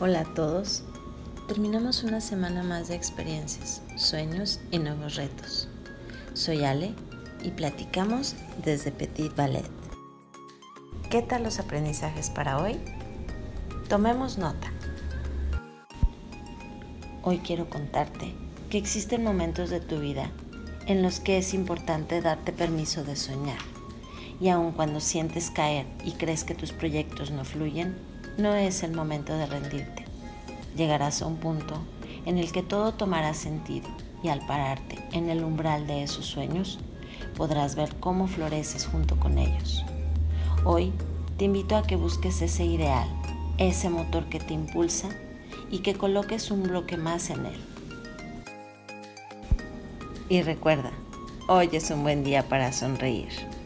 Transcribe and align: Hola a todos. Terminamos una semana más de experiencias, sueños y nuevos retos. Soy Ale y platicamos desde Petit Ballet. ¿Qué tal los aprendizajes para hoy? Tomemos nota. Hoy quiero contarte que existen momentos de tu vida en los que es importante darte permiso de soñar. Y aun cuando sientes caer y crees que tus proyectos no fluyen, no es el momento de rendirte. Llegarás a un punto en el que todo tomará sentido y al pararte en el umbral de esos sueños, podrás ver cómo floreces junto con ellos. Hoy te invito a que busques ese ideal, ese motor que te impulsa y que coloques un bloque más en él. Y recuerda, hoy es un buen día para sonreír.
Hola 0.00 0.20
a 0.20 0.34
todos. 0.34 0.84
Terminamos 1.48 2.04
una 2.04 2.20
semana 2.20 2.62
más 2.62 2.86
de 2.86 2.94
experiencias, 2.94 3.82
sueños 3.96 4.60
y 4.70 4.78
nuevos 4.78 5.16
retos. 5.16 5.66
Soy 6.34 6.62
Ale 6.62 6.94
y 7.42 7.50
platicamos 7.50 8.36
desde 8.64 8.92
Petit 8.92 9.34
Ballet. 9.34 9.68
¿Qué 11.10 11.20
tal 11.22 11.42
los 11.42 11.58
aprendizajes 11.58 12.30
para 12.30 12.62
hoy? 12.62 12.78
Tomemos 13.88 14.38
nota. 14.38 14.72
Hoy 17.24 17.38
quiero 17.38 17.68
contarte 17.68 18.32
que 18.70 18.78
existen 18.78 19.24
momentos 19.24 19.68
de 19.68 19.80
tu 19.80 19.98
vida 19.98 20.30
en 20.86 21.02
los 21.02 21.18
que 21.18 21.38
es 21.38 21.54
importante 21.54 22.20
darte 22.20 22.52
permiso 22.52 23.02
de 23.02 23.16
soñar. 23.16 23.58
Y 24.40 24.50
aun 24.50 24.70
cuando 24.70 25.00
sientes 25.00 25.50
caer 25.50 25.86
y 26.04 26.12
crees 26.12 26.44
que 26.44 26.54
tus 26.54 26.70
proyectos 26.70 27.32
no 27.32 27.44
fluyen, 27.44 27.96
no 28.38 28.54
es 28.54 28.84
el 28.84 28.92
momento 28.92 29.36
de 29.36 29.46
rendirte. 29.46 30.04
Llegarás 30.76 31.22
a 31.22 31.26
un 31.26 31.36
punto 31.36 31.74
en 32.24 32.38
el 32.38 32.52
que 32.52 32.62
todo 32.62 32.94
tomará 32.94 33.34
sentido 33.34 33.88
y 34.22 34.28
al 34.28 34.46
pararte 34.46 34.96
en 35.12 35.28
el 35.28 35.42
umbral 35.42 35.88
de 35.88 36.04
esos 36.04 36.26
sueños, 36.26 36.78
podrás 37.36 37.74
ver 37.74 37.96
cómo 37.98 38.28
floreces 38.28 38.86
junto 38.86 39.18
con 39.18 39.38
ellos. 39.38 39.84
Hoy 40.64 40.92
te 41.36 41.46
invito 41.46 41.76
a 41.76 41.82
que 41.82 41.96
busques 41.96 42.40
ese 42.40 42.64
ideal, 42.64 43.08
ese 43.58 43.90
motor 43.90 44.28
que 44.28 44.38
te 44.38 44.54
impulsa 44.54 45.08
y 45.70 45.80
que 45.80 45.94
coloques 45.94 46.52
un 46.52 46.62
bloque 46.62 46.96
más 46.96 47.30
en 47.30 47.46
él. 47.46 47.60
Y 50.28 50.42
recuerda, 50.42 50.92
hoy 51.48 51.70
es 51.72 51.90
un 51.90 52.04
buen 52.04 52.22
día 52.22 52.48
para 52.48 52.72
sonreír. 52.72 53.57